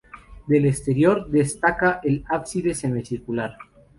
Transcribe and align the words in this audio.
Del 0.47 0.65
exterior 0.65 1.29
destaca 1.29 1.99
el 2.01 2.23
ábside 2.27 2.73
semicircular. 2.73 3.55